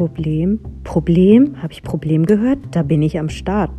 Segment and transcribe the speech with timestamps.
[0.00, 0.58] Problem?
[0.82, 1.60] Problem?
[1.60, 2.58] Habe ich Problem gehört?
[2.70, 3.70] Da bin ich am Start.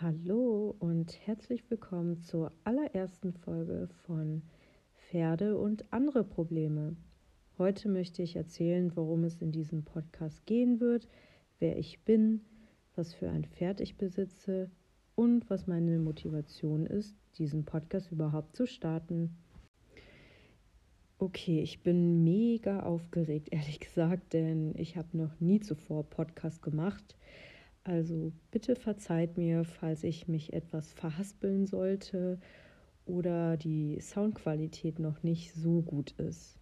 [0.00, 4.42] Hallo und herzlich willkommen zur allerersten Folge von
[4.92, 6.96] Pferde und andere Probleme.
[7.56, 11.06] Heute möchte ich erzählen, worum es in diesem Podcast gehen wird,
[11.60, 12.40] wer ich bin,
[12.96, 14.68] was für ein Pferd ich besitze
[15.14, 19.36] und was meine Motivation ist, diesen Podcast überhaupt zu starten.
[21.20, 27.16] Okay, ich bin mega aufgeregt, ehrlich gesagt, denn ich habe noch nie zuvor Podcast gemacht.
[27.82, 32.38] Also bitte verzeiht mir, falls ich mich etwas verhaspeln sollte
[33.04, 36.56] oder die Soundqualität noch nicht so gut ist.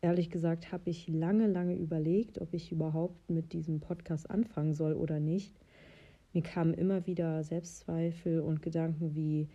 [0.00, 4.94] Ehrlich gesagt habe ich lange, lange überlegt, ob ich überhaupt mit diesem Podcast anfangen soll
[4.94, 5.54] oder nicht.
[6.32, 9.48] Mir kamen immer wieder Selbstzweifel und Gedanken wie,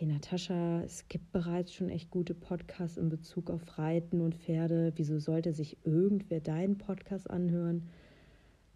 [0.00, 4.94] hey Natascha, es gibt bereits schon echt gute Podcasts in Bezug auf Reiten und Pferde.
[4.96, 7.82] Wieso sollte sich irgendwer deinen Podcast anhören?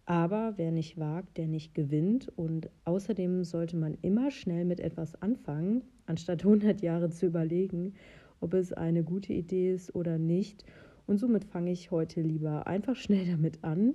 [0.04, 2.30] Aber wer nicht wagt, der nicht gewinnt.
[2.36, 7.94] Und außerdem sollte man immer schnell mit etwas anfangen, anstatt 100 Jahre zu überlegen,
[8.40, 10.66] ob es eine gute Idee ist oder nicht.
[11.06, 13.94] Und somit fange ich heute lieber einfach schnell damit an,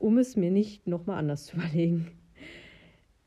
[0.00, 2.08] um es mir nicht nochmal anders zu überlegen.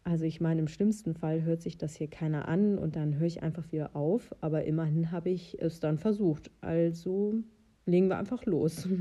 [0.03, 3.27] Also ich meine, im schlimmsten Fall hört sich das hier keiner an und dann höre
[3.27, 4.33] ich einfach wieder auf.
[4.41, 6.49] Aber immerhin habe ich es dann versucht.
[6.61, 7.35] Also
[7.85, 8.87] legen wir einfach los.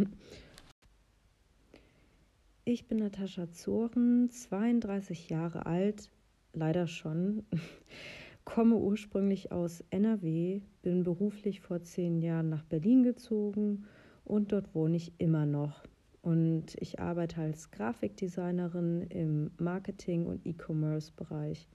[2.70, 6.10] Ich bin Natascha Zoren, 32 Jahre alt,
[6.52, 7.46] leider schon,
[8.44, 13.86] komme ursprünglich aus NRW, bin beruflich vor zehn Jahren nach Berlin gezogen
[14.26, 15.82] und dort wohne ich immer noch
[16.28, 21.66] und ich arbeite als Grafikdesignerin im Marketing- und E-Commerce-Bereich.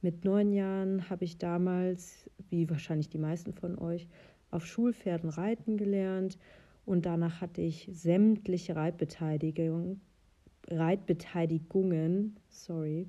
[0.00, 4.06] Mit neun Jahren habe ich damals, wie wahrscheinlich die meisten von euch,
[4.52, 6.38] auf Schulpferden reiten gelernt
[6.86, 10.00] und danach hatte ich sämtliche Reitbeteiligung,
[10.68, 13.08] Reitbeteiligungen, sorry,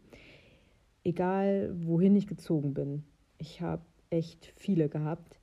[1.04, 3.04] egal wohin ich gezogen bin.
[3.38, 5.40] Ich habe echt viele gehabt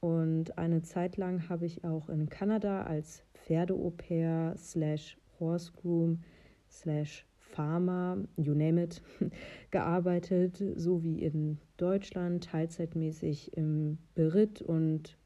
[0.00, 6.20] und eine Zeit lang habe ich auch in Kanada als Pferde-Au-pair slash Horse-Groom
[6.68, 9.00] slash Farmer, you name it,
[9.70, 15.16] gearbeitet, sowie in Deutschland teilzeitmäßig im Beritt und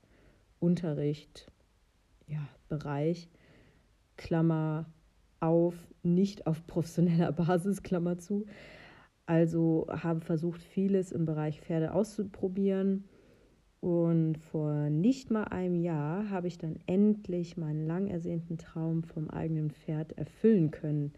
[0.58, 1.50] Unterricht,
[2.26, 3.28] ja, Bereich,
[4.16, 4.86] Klammer
[5.40, 8.46] auf, nicht auf professioneller Basis, Klammer zu.
[9.26, 13.04] Also habe versucht, vieles im Bereich Pferde auszuprobieren
[13.80, 19.30] und vor nicht mal einem Jahr habe ich dann endlich meinen lang ersehnten Traum vom
[19.30, 21.12] eigenen Pferd erfüllen können.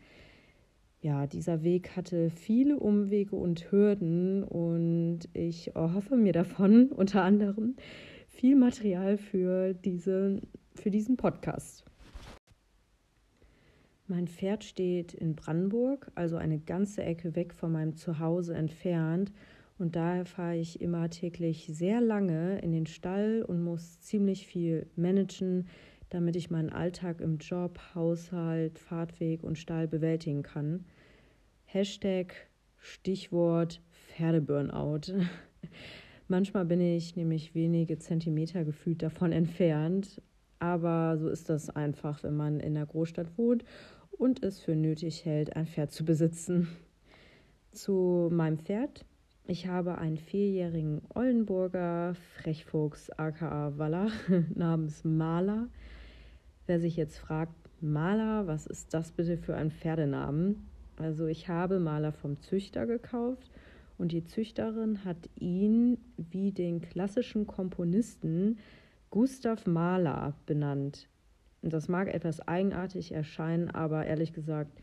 [1.00, 7.76] Ja, dieser Weg hatte viele Umwege und Hürden und ich hoffe mir davon unter anderem
[8.28, 10.42] viel Material für, diese,
[10.74, 11.84] für diesen Podcast.
[14.06, 19.32] Mein Pferd steht in Brandenburg, also eine ganze Ecke weg von meinem Zuhause entfernt
[19.80, 24.86] und daher fahre ich immer täglich sehr lange in den Stall und muss ziemlich viel
[24.94, 25.68] managen,
[26.10, 30.84] damit ich meinen Alltag im Job, Haushalt, Fahrtweg und Stall bewältigen kann.
[31.64, 32.34] Hashtag
[32.76, 35.14] Stichwort Pferdeburnout.
[36.28, 40.20] Manchmal bin ich nämlich wenige Zentimeter gefühlt davon entfernt,
[40.58, 43.64] aber so ist das einfach, wenn man in der Großstadt wohnt
[44.10, 46.68] und es für nötig hält, ein Pferd zu besitzen.
[47.72, 49.06] Zu meinem Pferd
[49.50, 54.12] ich habe einen vierjährigen Ollenburger Frechfuchs aka Waller
[54.54, 55.66] namens Maler.
[56.66, 60.68] Wer sich jetzt fragt, Maler, was ist das bitte für ein Pferdenamen?
[60.96, 63.50] Also ich habe Maler vom Züchter gekauft
[63.98, 68.58] und die Züchterin hat ihn wie den klassischen Komponisten
[69.10, 71.08] Gustav Mahler benannt.
[71.62, 74.80] Und das mag etwas eigenartig erscheinen, aber ehrlich gesagt,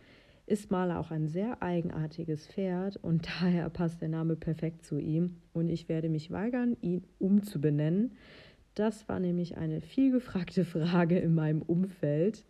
[0.47, 5.37] ist Maler auch ein sehr eigenartiges Pferd und daher passt der Name perfekt zu ihm
[5.53, 8.13] und ich werde mich weigern, ihn umzubenennen.
[8.73, 12.45] Das war nämlich eine vielgefragte Frage in meinem Umfeld.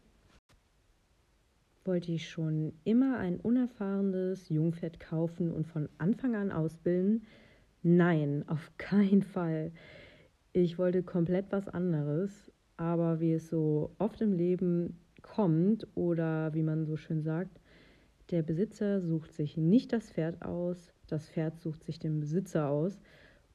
[1.85, 7.23] Wollte ich schon immer ein unerfahrenes Jungpferd kaufen und von Anfang an ausbilden?
[7.81, 9.71] Nein, auf keinen Fall.
[10.53, 16.63] Ich wollte komplett was anderes, aber wie es so oft im Leben kommt oder wie
[16.63, 17.59] man so schön sagt,
[18.29, 22.99] der Besitzer sucht sich nicht das Pferd aus, das Pferd sucht sich den Besitzer aus.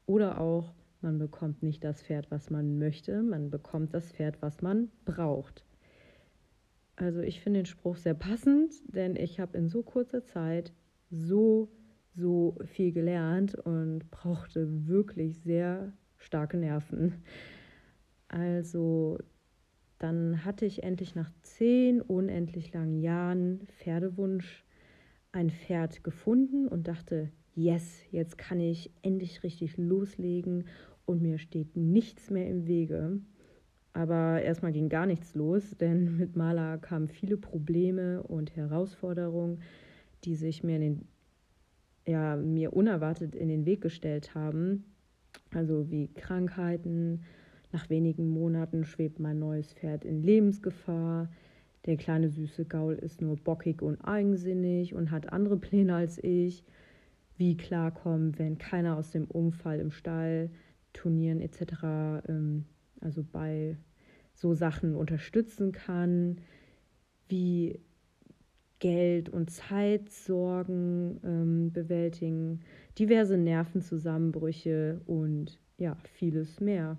[0.07, 4.63] Oder auch, man bekommt nicht das Pferd, was man möchte, man bekommt das Pferd, was
[4.63, 5.65] man braucht.
[6.97, 10.73] Also ich finde den Spruch sehr passend, denn ich habe in so kurzer Zeit
[11.11, 11.69] so,
[12.15, 17.23] so viel gelernt und brauchte wirklich sehr starke Nerven.
[18.29, 19.19] Also
[20.03, 24.65] dann hatte ich endlich nach zehn unendlich langen Jahren Pferdewunsch
[25.31, 30.65] ein Pferd gefunden und dachte, yes, jetzt kann ich endlich richtig loslegen
[31.05, 33.21] und mir steht nichts mehr im Wege.
[33.93, 39.61] Aber erstmal ging gar nichts los, denn mit Maler kamen viele Probleme und Herausforderungen,
[40.25, 41.07] die sich mir, den,
[42.07, 44.85] ja, mir unerwartet in den Weg gestellt haben.
[45.53, 47.23] Also wie Krankheiten.
[47.73, 51.31] Nach wenigen Monaten schwebt mein neues Pferd in Lebensgefahr.
[51.87, 56.65] Der kleine süße Gaul ist nur bockig und eigensinnig und hat andere Pläne als ich.
[57.39, 60.51] Wie klarkommen, wenn keiner aus dem Unfall im Stall,
[60.93, 62.67] Turnieren etc., ähm,
[63.01, 63.79] also bei
[64.35, 66.37] so Sachen unterstützen kann.
[67.29, 67.81] Wie
[68.81, 72.61] Geld- und Zeitsorgen ähm, bewältigen,
[72.99, 76.99] diverse Nervenzusammenbrüche und ja, vieles mehr.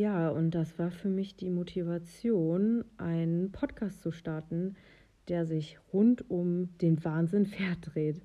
[0.00, 4.74] Ja, und das war für mich die Motivation, einen Podcast zu starten,
[5.28, 8.22] der sich rund um den Wahnsinn verdreht.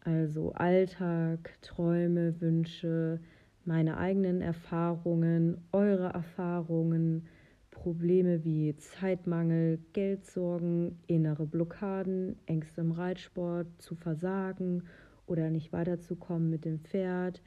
[0.00, 3.20] Also Alltag, Träume, Wünsche,
[3.66, 7.26] meine eigenen Erfahrungen, eure Erfahrungen,
[7.70, 14.84] Probleme wie Zeitmangel, Geldsorgen, innere Blockaden, Ängste im Reitsport, zu versagen
[15.26, 17.42] oder nicht weiterzukommen mit dem Pferd,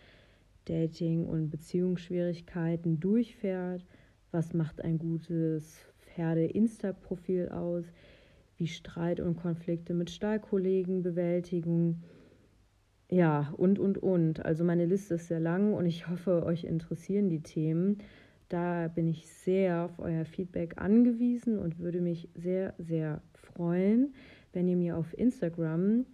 [0.69, 3.86] Dating- und Beziehungsschwierigkeiten durchfährt.
[4.31, 7.86] Was macht ein gutes Pferde-Insta-Profil aus?
[8.57, 12.04] Wie Streit und Konflikte mit Stallkollegen bewältigen.
[13.10, 14.45] Ja, und, und, und.
[14.45, 17.98] Also meine Liste ist sehr lang und ich hoffe, euch interessieren die Themen.
[18.50, 24.13] Da bin ich sehr auf euer Feedback angewiesen und würde mich sehr, sehr freuen,
[24.54, 26.06] wenn ihr mir auf Instagram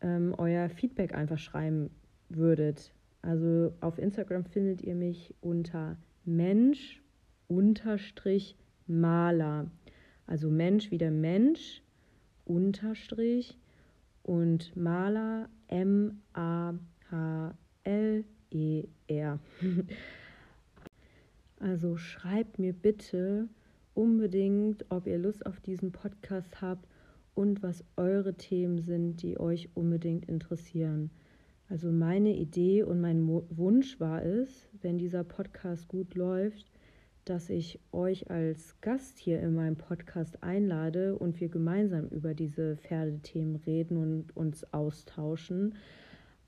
[0.00, 1.90] ähm, euer Feedback einfach schreiben
[2.28, 2.94] würdet.
[3.22, 7.00] Also auf Instagram findet ihr mich unter Mensch
[7.48, 9.70] unterstrich Maler.
[10.26, 11.82] Also Mensch wieder Mensch
[12.44, 13.56] unterstrich
[14.22, 16.78] und Maler M-A-H-L-E-R.
[21.60, 23.48] also schreibt mir bitte
[23.94, 26.88] unbedingt, ob ihr Lust auf diesen Podcast habt
[27.34, 31.10] und was eure Themen sind, die euch unbedingt interessieren.
[31.68, 36.70] Also meine Idee und mein Wunsch war es, wenn dieser Podcast gut läuft,
[37.24, 42.76] dass ich euch als Gast hier in meinem Podcast einlade und wir gemeinsam über diese
[42.76, 45.76] Pferdethemen reden und uns austauschen.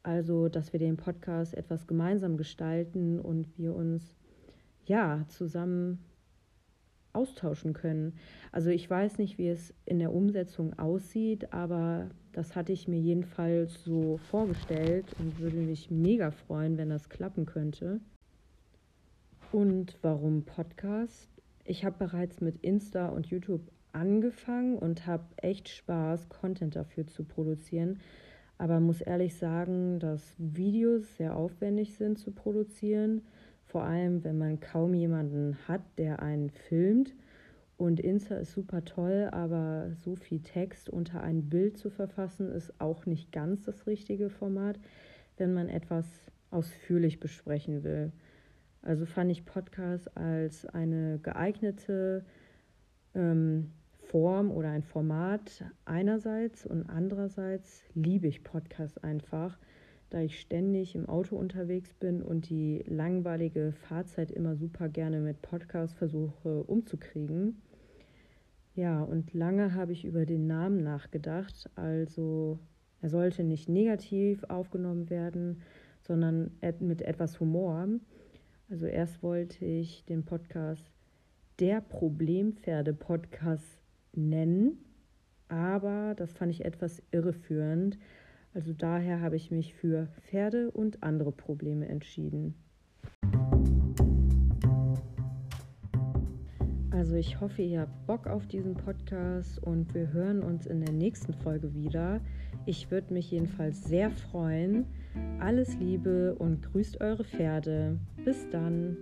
[0.03, 4.17] Also, dass wir den Podcast etwas gemeinsam gestalten und wir uns
[4.85, 6.01] ja zusammen
[7.15, 8.15] austauschen können.
[8.53, 12.99] Also ich weiß nicht, wie es in der Umsetzung aussieht, aber das hatte ich mir
[12.99, 18.01] jedenfalls so vorgestellt und würde mich mega freuen, wenn das klappen könnte.
[19.53, 21.29] Und warum Podcast?
[21.65, 27.25] Ich habe bereits mit Insta und YouTube angefangen und habe echt Spaß, Content dafür zu
[27.25, 28.01] produzieren.
[28.59, 33.23] Aber muss ehrlich sagen, dass Videos sehr aufwendig sind zu produzieren
[33.75, 37.13] vor allem wenn man kaum jemanden hat, der einen filmt.
[37.77, 42.81] Und Insta ist super toll, aber so viel Text unter ein Bild zu verfassen, ist
[42.81, 44.79] auch nicht ganz das richtige Format,
[45.39, 46.07] wenn man etwas
[46.53, 48.13] ausführlich besprechen will.
[48.81, 52.25] Also fand ich Podcast als eine geeignete
[53.17, 53.73] ähm,
[54.05, 59.59] Form oder ein Format einerseits und andererseits liebe ich Podcast einfach,
[60.15, 65.43] da ich ständig im Auto unterwegs bin und die langweilige Fahrzeit immer super gerne mit
[65.43, 67.61] Podcast versuche umzukriegen.
[68.77, 71.69] Ja, und lange habe ich über den Namen nachgedacht.
[71.75, 72.61] Also
[73.03, 75.63] er sollte nicht negativ aufgenommen werden,
[76.03, 77.89] sondern mit etwas Humor.
[78.71, 80.93] Also erst wollte ich den Podcast
[81.59, 83.81] der Problempferde-Podcast
[84.13, 84.79] nennen,
[85.49, 87.99] aber das fand ich etwas irreführend,
[88.55, 92.55] also daher habe ich mich für Pferde und andere Probleme entschieden.
[96.91, 100.95] Also ich hoffe, ihr habt Bock auf diesen Podcast und wir hören uns in der
[100.95, 102.21] nächsten Folge wieder.
[102.65, 104.87] Ich würde mich jedenfalls sehr freuen.
[105.41, 107.99] Alles Liebe und grüßt eure Pferde.
[108.25, 108.97] Bis dann.